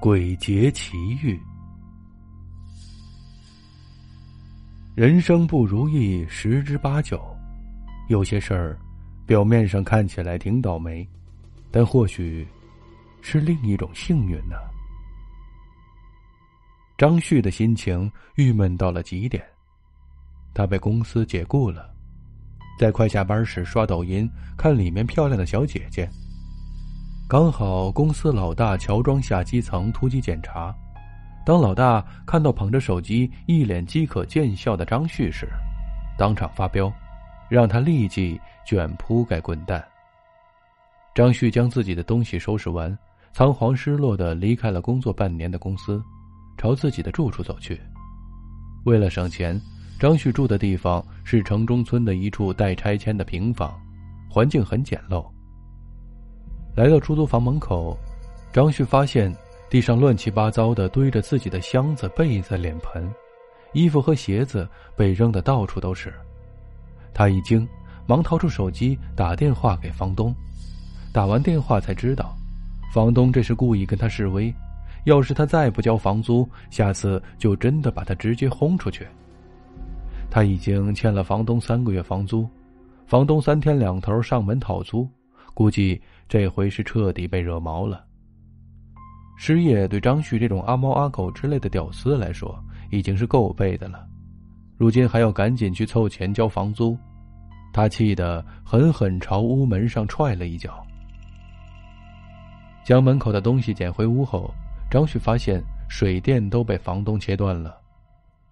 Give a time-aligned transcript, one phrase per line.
[0.00, 1.36] 鬼节奇遇。
[4.94, 7.20] 人生不如意十之八九，
[8.08, 8.78] 有些事儿，
[9.26, 11.06] 表面上看起来挺倒霉，
[11.72, 12.46] 但或许
[13.22, 14.54] 是另一种幸运呢。
[16.96, 19.44] 张旭的心情郁闷到了极点，
[20.54, 21.92] 他被公司解雇了，
[22.78, 26.08] 在快下班时刷抖音，看里面漂亮的小姐姐。
[27.28, 30.74] 刚好公司老大乔装下基层突击检查，
[31.44, 35.46] 当老大看到捧着手机、一脸饥渴见笑的张旭时，
[36.16, 36.90] 当场发飙，
[37.50, 39.86] 让他立即卷铺盖滚蛋。
[41.14, 42.98] 张旭将自己的东西收拾完，
[43.34, 46.02] 仓皇失落的离开了工作半年的公司，
[46.56, 47.78] 朝自己的住处走去。
[48.84, 49.60] 为了省钱，
[50.00, 53.78] 张旭住的地方是城中村的一处待拆迁的平房，
[54.30, 55.26] 环境很简陋。
[56.78, 57.98] 来到出租房门口，
[58.52, 59.34] 张旭发现
[59.68, 63.12] 地上乱七八糟的堆着自己的箱子、被子、脸盆，
[63.72, 66.14] 衣服和鞋子被扔的到处都是。
[67.12, 67.66] 他一惊，
[68.06, 70.32] 忙掏出手机打电话给房东。
[71.12, 72.32] 打完电话才知道，
[72.94, 74.54] 房东这是故意跟他示威，
[75.02, 79.04] 要是他再不交房租，下次就真的把他直接轰出去。
[80.30, 82.48] 他已经欠了房东三个月房租，
[83.04, 85.08] 房东三天两头上门讨租。
[85.58, 88.06] 估计这回是彻底被惹毛了。
[89.36, 92.56] 失业对张旭这种阿猫阿狗之类的屌丝来说
[92.92, 94.06] 已经是够背的了，
[94.76, 96.96] 如今还要赶紧去凑钱交房租，
[97.72, 100.80] 他气得狠狠朝屋门上踹了一脚。
[102.84, 104.54] 将门口的东西捡回屋后，
[104.88, 107.76] 张旭发现水电都被房东切断了，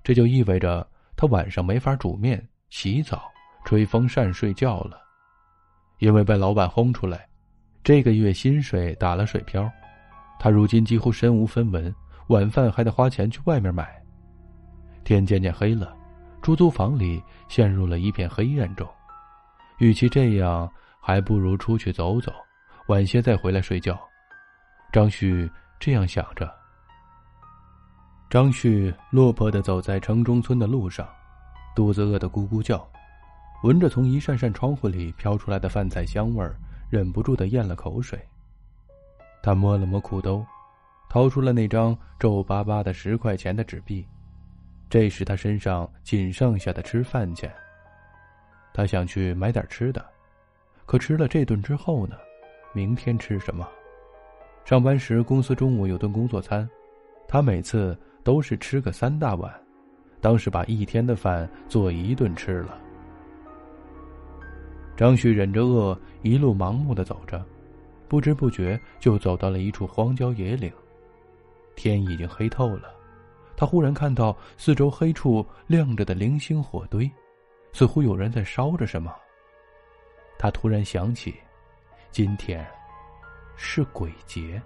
[0.02, 0.84] 这就意味着
[1.16, 3.30] 他晚上没法煮面、洗澡、
[3.64, 5.05] 吹风扇睡觉了。
[5.98, 7.27] 因为被老板轰出来，
[7.83, 9.70] 这个月薪水打了水漂，
[10.39, 11.94] 他如今几乎身无分文，
[12.28, 14.02] 晚饭还得花钱去外面买。
[15.05, 15.97] 天渐渐黑了，
[16.42, 18.86] 出租房里陷入了一片黑暗中。
[19.79, 20.70] 与其这样，
[21.01, 22.33] 还不如出去走走，
[22.89, 23.98] 晚些再回来睡觉。
[24.92, 26.52] 张旭这样想着。
[28.28, 31.08] 张旭落魄的走在城中村的路上，
[31.74, 32.86] 肚子饿得咕咕叫。
[33.62, 36.56] 闻着从一扇扇窗户里飘出来的饭菜香味儿，
[36.90, 38.18] 忍不住的咽了口水。
[39.42, 40.44] 他摸了摸裤兜，
[41.08, 44.06] 掏出了那张皱巴巴的十块钱的纸币，
[44.90, 47.52] 这是他身上仅剩下的吃饭钱。
[48.74, 50.05] 他想去买点吃的，
[50.84, 52.16] 可吃了这顿之后呢？
[52.74, 53.66] 明天吃什么？
[54.64, 56.68] 上班时公司中午有顿工作餐，
[57.27, 59.52] 他每次都是吃个三大碗，
[60.20, 62.78] 当时把一天的饭做一顿吃了。
[64.96, 67.45] 张旭忍着饿，一路盲目的走着，
[68.08, 70.73] 不知不觉就走到了一处荒郊野岭。
[71.74, 72.95] 天已经黑透了，
[73.57, 77.11] 他忽然看到四周黑处亮着的零星火堆，
[77.73, 79.14] 似乎有人在烧着什么。
[80.39, 81.34] 他突然想起，
[82.11, 82.67] 今天
[83.55, 84.61] 是鬼节。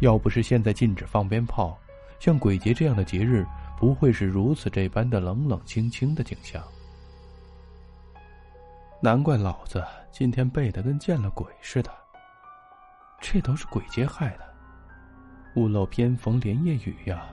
[0.00, 1.78] 要不是现在禁止放鞭炮，
[2.18, 3.46] 像鬼节这样的节日
[3.78, 6.62] 不会是如此这般的冷冷清清的景象。
[9.04, 11.90] 难怪老子今天背的跟见了鬼似的。
[13.20, 14.54] 这都是鬼节害的，
[15.56, 17.26] 屋漏偏逢连夜雨呀！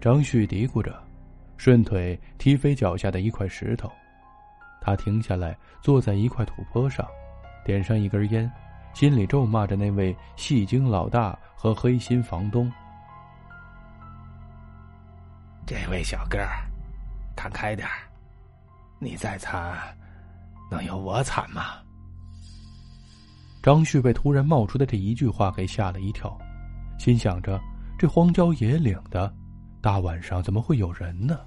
[0.00, 0.96] 张旭嘀咕着，
[1.56, 3.90] 顺腿踢飞脚下的一块石头。
[4.80, 7.04] 他停下来，坐在一块土坡上，
[7.64, 8.48] 点上一根烟，
[8.94, 12.72] 心里咒骂着那位戏精老大和黑心房东。
[15.66, 16.38] 这位小哥，
[17.34, 18.09] 看开点儿。
[19.02, 19.74] 你再惨，
[20.70, 21.78] 能有我惨吗？
[23.62, 26.38] 张旭被突然冒出的这一句话给吓了一跳，
[26.98, 27.58] 心想着：
[27.98, 29.34] 这荒郊野岭的，
[29.80, 31.40] 大晚上怎么会有人呢？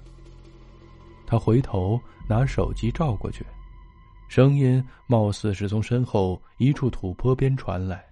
[1.28, 1.98] 他回头
[2.28, 3.46] 拿手机照过去，
[4.28, 8.04] 声音貌似是从身后一处土坡边传来。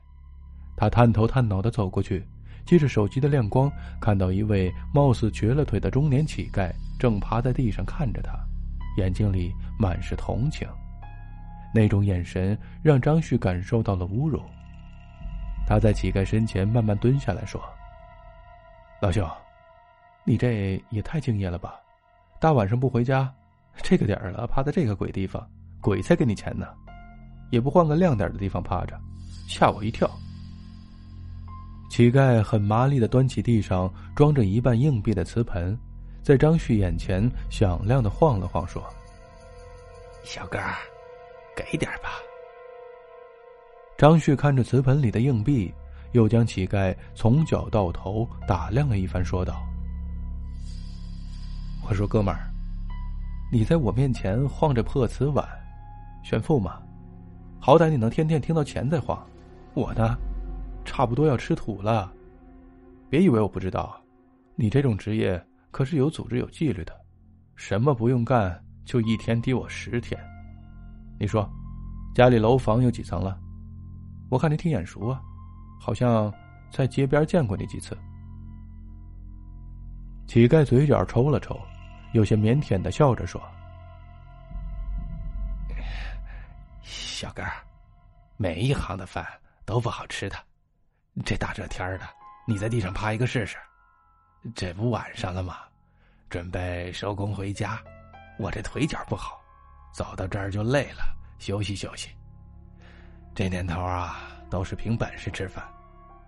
[0.76, 2.24] 他探头探脑的走过去，
[2.64, 3.68] 借着手机的亮光，
[4.00, 8.38] 看到一位貌似瘸了腿的中年乞丐正趴在地上看着他。
[8.96, 10.68] 眼睛里满是同情，
[11.74, 14.42] 那种眼神让张旭感受到了侮辱。
[15.66, 17.62] 他在乞丐身前慢慢蹲下来说
[19.00, 19.26] ：“老兄，
[20.24, 21.80] 你这也太敬业了吧！
[22.40, 23.32] 大晚上不回家，
[23.76, 25.48] 这个点儿了，趴在这个鬼地方，
[25.80, 26.66] 鬼才给你钱呢，
[27.50, 29.00] 也不换个亮点的地方趴着，
[29.48, 30.10] 吓我一跳。”
[31.88, 35.78] 乞丐很麻利的端起地上装着一半硬币的瓷盆。
[36.22, 38.82] 在张旭眼前响亮的晃了晃，说
[40.22, 40.58] ：“小哥，
[41.56, 42.10] 给点吧。”
[43.98, 45.72] 张旭看着瓷盆里的硬币，
[46.12, 49.62] 又将乞丐从脚到头打量了一番，说道
[51.88, 52.48] ：“我说哥们儿，
[53.50, 55.46] 你在我面前晃着破瓷碗，
[56.22, 56.80] 炫富吗？
[57.60, 59.24] 好歹你能天天听到钱在晃，
[59.74, 60.16] 我呢，
[60.84, 62.12] 差不多要吃土了。
[63.10, 64.00] 别以为我不知道，
[64.54, 65.40] 你这种职业
[65.72, 66.94] 可是有组织有纪律的，
[67.56, 70.16] 什么不用干就一天抵我十天。
[71.18, 71.50] 你说，
[72.14, 73.36] 家里楼房有几层了？
[74.30, 75.20] 我看你挺眼熟啊。”
[75.84, 76.32] 好像
[76.70, 77.98] 在街边见过你几次。
[80.28, 81.60] 乞丐嘴角抽了抽，
[82.12, 83.42] 有些腼腆的笑着说
[86.82, 87.42] ：“小哥，
[88.36, 89.26] 每一行的饭
[89.64, 90.36] 都不好吃的。
[91.24, 92.04] 这大热天的，
[92.46, 93.56] 你在地上趴一个试试。
[94.54, 95.58] 这不晚上了吗？
[96.28, 97.78] 准备收工回家。
[98.38, 99.40] 我这腿脚不好，
[99.92, 101.04] 走到这儿就累了，
[101.38, 102.10] 休息休息。
[103.34, 105.66] 这年头啊。”都是凭本事吃饭，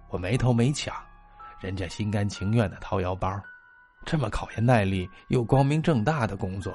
[0.09, 0.97] 我没偷没抢，
[1.61, 3.39] 人家心甘情愿的掏腰包，
[4.07, 6.75] 这么考验耐力又光明正大的工作，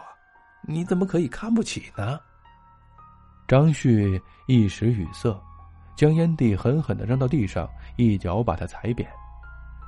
[0.62, 2.20] 你怎么可以看不起呢？
[3.48, 5.36] 张旭一时语塞，
[5.96, 9.10] 将烟蒂狠狠的扔到地上，一脚把他踩扁，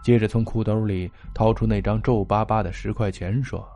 [0.02, 3.68] 接着从裤兜里掏出那张皱巴巴的十块钱，说：“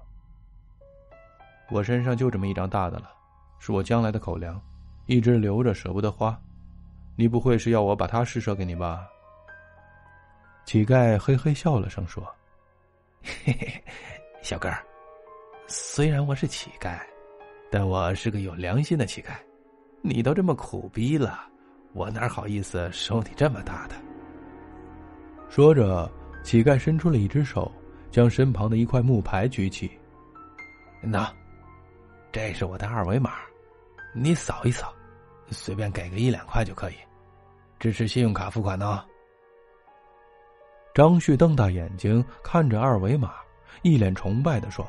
[1.70, 3.12] 我身上就这么一张大的了，
[3.60, 4.60] 是我将来的口粮，
[5.06, 6.40] 一直留着舍不得花。”
[7.18, 9.08] 你不会是要我把它施舍给你吧？
[10.66, 12.22] 乞丐嘿嘿笑了声说
[13.24, 13.84] ：“嘿嘿，
[14.42, 14.70] 小哥，
[15.68, 17.00] 虽然我是乞丐，
[17.72, 19.30] 但我是个有良心的乞丐。
[20.02, 21.40] 你都这么苦逼了，
[21.94, 23.96] 我哪好意思收你这么大的？”
[25.50, 26.12] 说着，
[26.44, 27.72] 乞丐伸出了一只手，
[28.12, 29.90] 将身旁的一块木牌举起
[31.02, 31.32] ：“那，
[32.32, 33.32] 这是我的二维码，
[34.14, 34.94] 你扫一扫。”
[35.52, 36.96] 随便给个一两块就可以，
[37.78, 39.06] 支持信用卡付款呢。
[40.92, 43.36] 张旭瞪大眼睛看着二维码，
[43.84, 44.84] 一脸崇拜的说：“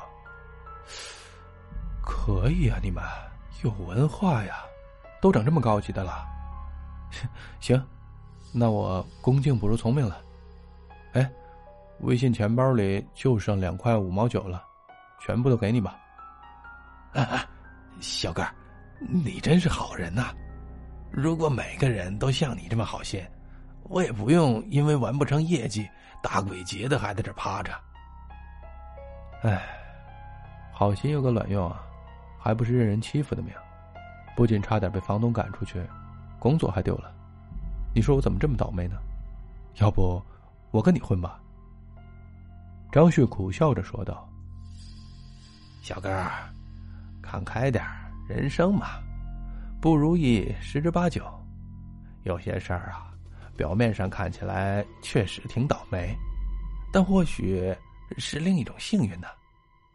[2.03, 3.05] 可以啊，你们
[3.63, 4.65] 有文化呀，
[5.21, 6.25] 都长这么高级的了。
[7.61, 7.79] 行，
[8.51, 10.23] 那我恭敬不如从命了。
[12.01, 14.63] 微信钱包里就剩两块五毛九了，
[15.21, 15.99] 全部都给你吧。
[17.13, 17.47] 啊啊，
[18.01, 18.47] 小哥，
[19.01, 20.35] 你真是好人呐！”
[21.11, 23.25] 如果每个人都像你这么好心，
[23.85, 25.89] 我也不用因为完不成业绩，
[26.23, 27.73] 大鬼节的还在这趴着。
[29.43, 29.63] 唉，
[30.73, 31.83] 好心有个卵用啊，
[32.39, 33.55] 还不是任人欺负的命，
[34.37, 35.83] 不仅差点被房东赶出去，
[36.39, 37.11] 工作还丢了。
[37.95, 38.97] 你说我怎么这么倒霉呢？
[39.77, 40.23] 要不
[40.71, 41.41] 我跟你混吧？
[42.97, 44.27] 张旭苦笑着说道
[45.85, 46.09] ：“小哥，
[47.21, 47.85] 看开点
[48.27, 48.87] 人生嘛。”
[49.83, 51.23] 不如意十之八九，
[52.23, 53.13] 有些事儿啊，
[53.55, 56.17] 表面上看起来确实挺倒霉，
[56.91, 57.71] 但或许
[58.17, 59.29] 是另一种幸运呢。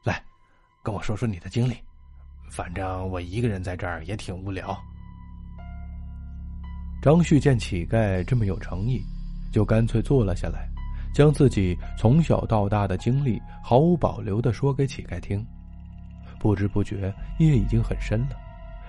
[0.03, 0.23] 来，
[0.83, 1.75] 跟我说说你的经历，
[2.51, 4.79] 反正我一个人在这儿也挺无聊。
[7.01, 9.03] 张旭见乞丐这么有诚意，
[9.51, 10.69] 就干脆坐了下来，
[11.13, 15.45] 将自己从小到大的经历毫无保留的说给乞丐听。
[16.39, 18.35] 不知不觉，夜已经很深了。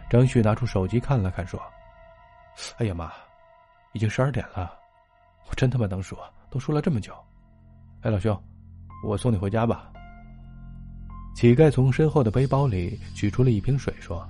[0.08, 1.60] 张旭拿出手机看了看，说
[2.78, 3.12] ：“哎呀妈，
[3.92, 4.72] 已经十二点了，
[5.48, 7.14] 我真他妈能说，都说了这么久。
[8.02, 8.42] 哎，老兄，
[9.04, 9.90] 我送你回家吧。”
[11.34, 14.26] 乞丐从身后的背包里取出了一瓶水，说：“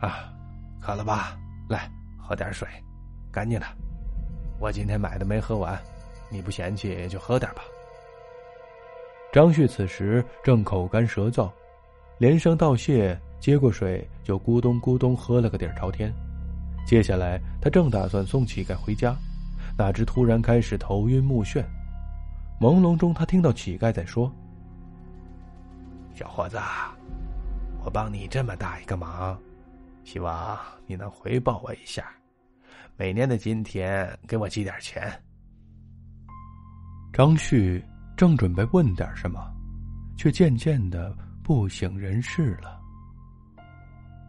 [0.00, 0.32] 啊，
[0.80, 1.36] 渴了吧？
[1.68, 2.68] 来，喝点水，
[3.32, 3.66] 赶紧的。
[4.58, 5.80] 我今天买的没喝完，
[6.30, 7.62] 你不嫌弃就喝点吧。”
[9.32, 11.50] 张旭此时正口干舌燥，
[12.18, 13.18] 连声道谢。
[13.40, 16.12] 接过水，就咕咚咕咚喝了个底儿朝天。
[16.84, 19.16] 接下来，他正打算送乞丐回家，
[19.78, 21.64] 哪知突然开始头晕目眩。
[22.60, 24.30] 朦胧中，他听到乞丐在说
[26.14, 26.58] ：“小伙子，
[27.82, 29.40] 我帮你这么大一个忙，
[30.04, 32.12] 希望你能回报我一下。
[32.98, 35.10] 每年的今天，给我寄点钱。”
[37.12, 37.84] 张旭
[38.16, 39.52] 正准备问点什么，
[40.16, 41.12] 却渐渐的
[41.42, 42.80] 不省人事了。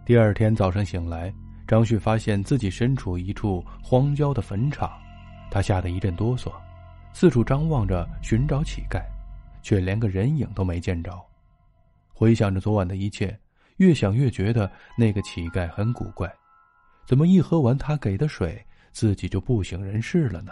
[0.03, 1.31] 第二天早上醒来，
[1.67, 4.91] 张旭发现自己身处一处荒郊的坟场，
[5.51, 6.51] 他吓得一阵哆嗦，
[7.13, 8.99] 四处张望着寻找乞丐，
[9.61, 11.13] 却连个人影都没见着。
[12.11, 13.39] 回想着昨晚的一切，
[13.77, 16.27] 越想越觉得那个乞丐很古怪，
[17.05, 18.59] 怎么一喝完他给的水，
[18.91, 20.51] 自己就不省人事了呢？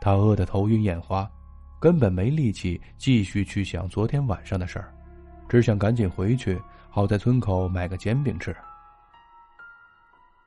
[0.00, 1.30] 他饿得头晕眼花，
[1.78, 4.92] 根本没力气继续去想昨天晚上的事儿，
[5.48, 6.60] 只想赶紧回去。
[6.92, 8.54] 好在村口买个煎饼吃。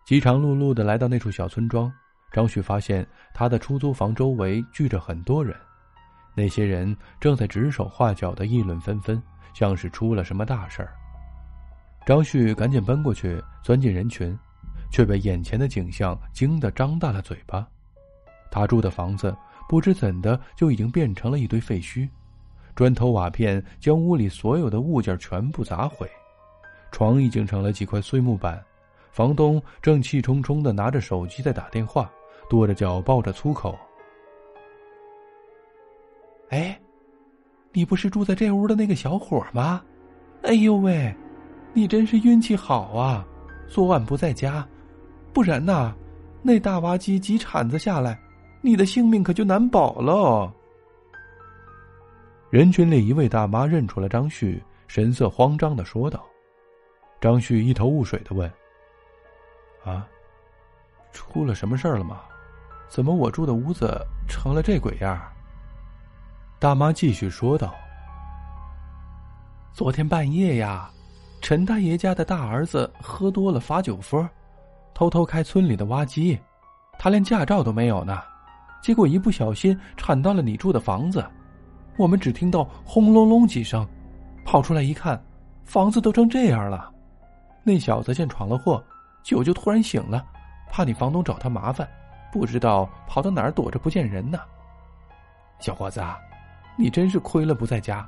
[0.04, 1.90] 饥肠辘辘的来到那处小村庄，
[2.34, 5.56] 张旭发现他的出租房周围聚着很多人，
[6.36, 10.94] 那些人正在指手画脚的议论纷纷，像是出了什么大事儿。
[12.06, 14.38] 张旭赶紧奔过去，钻进人群，
[14.92, 17.66] 却被眼前的景象惊得张大了嘴巴。
[18.54, 19.36] 他住的房子
[19.68, 22.08] 不知怎的就已经变成了一堆废墟，
[22.76, 26.08] 砖头瓦片将屋里所有的物件全部砸毁，
[26.92, 28.64] 床已经成了几块碎木板。
[29.12, 32.12] 房东正气冲冲的拿着手机在打电话，
[32.48, 33.76] 跺着脚爆着粗口
[36.50, 36.80] ：“哎，
[37.72, 39.84] 你不是住在这屋的那个小伙吗？
[40.44, 41.12] 哎呦喂！”
[41.76, 43.26] 你真是运气好啊，
[43.68, 44.64] 昨晚不在家，
[45.34, 45.92] 不然呐，
[46.44, 48.20] 那大挖机几铲子下来，
[48.66, 50.50] 你的性命可就难保喽。
[52.50, 56.24] 人群里一位大妈认出了张旭，神色慌张的说道。
[57.20, 58.50] 张旭一头雾水的问
[59.84, 60.08] ：“啊，
[61.12, 62.22] 出了什么事儿了吗？
[62.88, 65.22] 怎么我住的屋子成了这鬼样？”
[66.58, 67.76] 大妈继续说道
[69.74, 70.90] ：“昨天半夜呀。”
[71.42, 74.26] 陈大爷家的大儿子喝多了发酒疯，
[74.94, 76.40] 偷偷开村里的挖机，
[76.98, 78.24] 他连驾照都没有呢，
[78.84, 81.26] 结果一不小心铲到了你住的房子，
[81.96, 83.88] 我们只听到轰隆隆几声，
[84.44, 85.20] 跑出来一看，
[85.64, 86.92] 房子都成这样了。
[87.64, 88.84] 那小子见闯了祸，
[89.24, 90.26] 酒就突然醒了，
[90.70, 91.88] 怕你房东找他麻烦，
[92.30, 94.38] 不知道跑到哪儿躲着不见人呢。
[95.60, 96.04] 小伙子，
[96.76, 98.06] 你真是亏了不在家，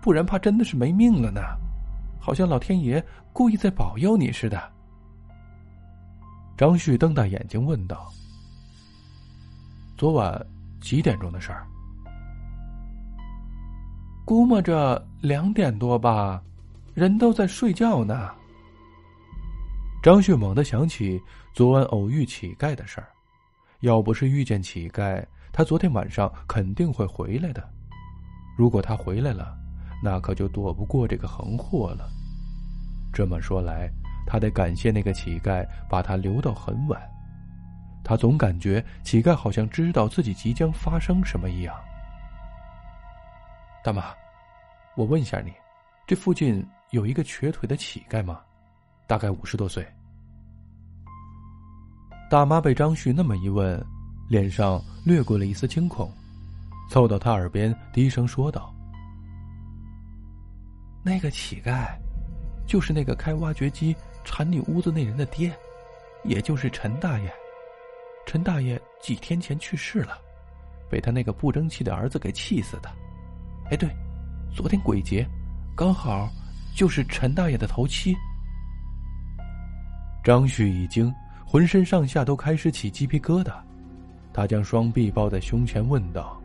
[0.00, 1.40] 不然怕真的是没命了呢。
[2.18, 3.00] 好像老天爷
[3.32, 4.60] 故意在保佑你似的。
[6.56, 8.10] 张旭瞪大眼睛问道
[9.96, 10.46] ：“昨晚
[10.80, 11.66] 几点钟的事儿？”
[14.24, 16.42] 估摸着两点多吧，
[16.94, 18.30] 人都在睡觉呢。
[20.02, 21.20] 张旭猛地想起
[21.52, 23.08] 昨晚偶遇乞丐的事儿，
[23.80, 27.66] 要不是遇见乞丐，他昨天晚上肯定会回来的。
[28.56, 29.56] 如果他回来了，
[30.02, 32.08] 那可就躲不过这个横祸了。
[33.12, 33.90] 这么说来，
[34.26, 37.00] 他得感谢那个乞丐把他留到很晚。
[38.06, 41.74] 他总感觉乞丐好像知道自己即将发生什么一样。
[43.82, 44.14] 大妈，
[44.94, 45.52] 我问一下你，
[46.06, 48.40] 这附近有一个瘸腿的乞丐吗？
[49.08, 49.84] 大概五十多岁。
[52.30, 53.84] 大妈被张旭那么一问，
[54.28, 56.08] 脸上掠过了一丝惊恐，
[56.88, 58.72] 凑到他耳边低声说道。
[61.02, 61.88] 那个乞丐，
[62.68, 65.52] 就是那个开挖掘机铲你屋子那人的爹，
[66.22, 67.34] 也就是陈大爷。
[68.26, 70.18] 陈大爷几天前去世了，
[70.90, 72.90] 被他那个不争气的儿子给气死的。
[73.70, 73.88] 哎，对，
[74.52, 75.26] 昨天鬼节，
[75.76, 76.28] 刚好
[76.74, 78.14] 就是陈大爷的头七。
[80.24, 81.14] 张旭一惊，
[81.46, 83.54] 浑身上下都开始起鸡皮疙瘩，
[84.32, 86.38] 他将双臂抱在胸前，问道：“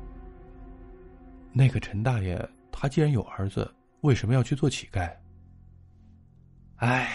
[1.51, 3.69] 那个陈大爷，他既然有儿子？”
[4.01, 5.11] 为什么要去做乞丐？
[6.77, 7.07] 唉，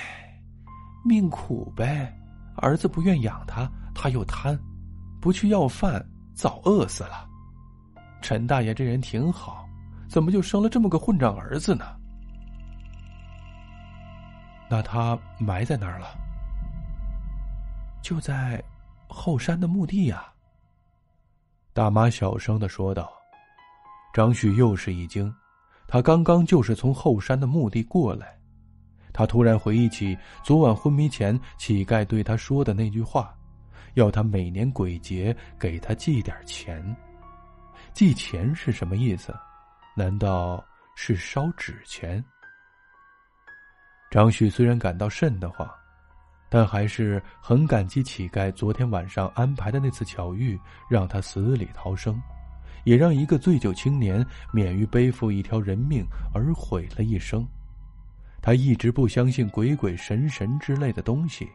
[1.04, 2.16] 命苦呗。
[2.56, 4.58] 儿子不愿养他，他又贪，
[5.20, 7.28] 不去要饭，早饿死了。
[8.22, 9.66] 陈大爷这人挺好，
[10.08, 11.84] 怎么就生了这么个混账儿子呢？
[14.68, 16.08] 那他埋在哪儿了？
[18.02, 18.62] 就在
[19.08, 20.24] 后山的墓地呀。
[21.72, 23.10] 大妈小声的说道。
[24.12, 25.32] 张旭又是一惊。
[25.86, 28.35] 他刚刚就是从后山的墓地过来，
[29.16, 33.34] 他突然回忆起昨晚昏迷前乞丐对他说的那句话，
[33.94, 36.94] 要他每年鬼节给他寄点钱。
[37.94, 39.34] 寄钱是什么意思？
[39.96, 40.62] 难道
[40.96, 42.22] 是烧纸钱？
[44.10, 45.66] 张旭虽然感到瘆得慌，
[46.50, 52.20] 但还是很感激乞丐昨天晚上安排的那次巧遇，让他死里逃生。
[52.84, 57.48] 也让一个醉酒青年免于背负一条人命而毁了一生。
[58.46, 61.50] 他一直不相信鬼鬼神神之类的东西，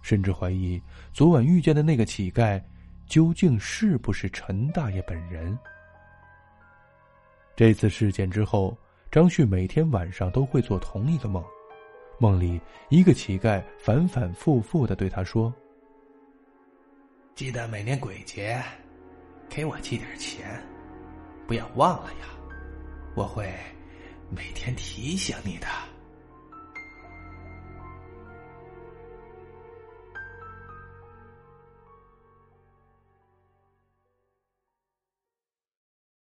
[0.00, 0.80] 甚至怀疑
[1.12, 2.58] 昨晚遇见的那个乞丐
[3.06, 5.58] 究竟是不是陈大爷本人。
[7.54, 8.74] 这次事件之后，
[9.10, 11.44] 张旭每天晚上都会做同一个梦，
[12.18, 12.58] 梦里
[12.88, 15.52] 一个乞丐反反复复的对他说
[17.36, 18.58] ：“记得每年鬼节。”
[19.54, 20.58] 给我寄点钱，
[21.46, 22.28] 不要忘了呀！
[23.14, 23.52] 我会
[24.30, 25.66] 每天提醒你的。